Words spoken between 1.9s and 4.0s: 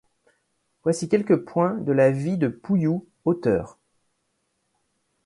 la vie de Pouhiou, auteur.